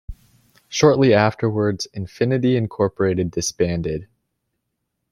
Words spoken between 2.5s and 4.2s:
Incorporated disbanded.